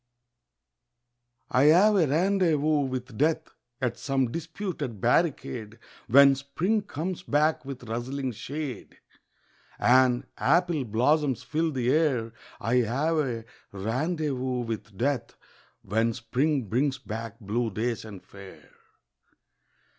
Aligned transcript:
I 1.51 1.65
have 1.65 1.95
a 1.95 2.07
rendezvous 2.07 2.87
with 2.87 3.19
Death 3.19 3.51
At 3.79 3.99
some 3.99 4.31
disputed 4.31 4.99
barricade, 4.99 5.77
When 6.07 6.33
Spring 6.33 6.81
comes 6.81 7.21
back 7.21 7.63
with 7.65 7.83
rustling 7.83 8.31
shade 8.31 8.97
And 9.77 10.25
apple 10.39 10.85
blossoms 10.85 11.43
fill 11.43 11.71
the 11.71 11.93
air 11.93 12.33
I 12.59 12.77
have 12.77 13.19
a 13.19 13.45
rendezvous 13.71 14.61
with 14.61 14.97
Death 14.97 15.37
When 15.83 16.13
Spring 16.15 16.63
brings 16.63 16.97
back 16.97 17.39
blue 17.39 17.69
days 17.69 18.03
and 18.03 18.25
fair. 18.25 18.71